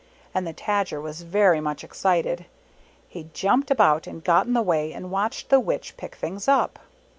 And 0.33 0.47
the 0.47 0.51
Tajer 0.55 0.99
was 0.99 1.21
very 1.21 1.61
much 1.61 1.83
excited. 1.83 2.47
He 3.07 3.29
jumped 3.33 3.69
about 3.69 4.07
and 4.07 4.23
got 4.23 4.47
in 4.47 4.53
the 4.53 4.63
way 4.63 4.91
and 4.93 5.11
watched 5.11 5.49
the 5.49 5.59
Witch 5.59 5.95
pick 5.95 6.15
things 6.15 6.47
up. 6.47 6.79